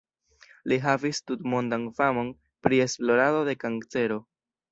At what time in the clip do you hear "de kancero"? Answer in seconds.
3.51-4.19